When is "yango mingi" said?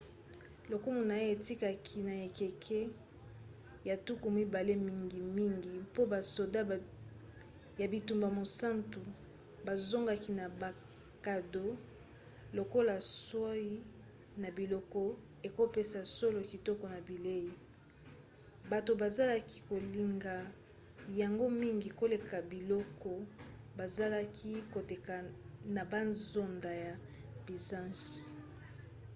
21.21-21.89